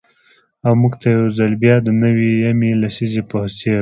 او 0.65 0.73
مـوږ 0.81 0.93
تـه 1.01 1.07
يـو 1.15 1.25
ځـل 1.37 1.53
بـيا 1.61 1.75
د 1.81 1.87
نـوي 2.01 2.31
يمـې 2.45 2.71
لسـيزې 2.81 3.23
پـه 3.29 3.39
څـېر. 3.57 3.69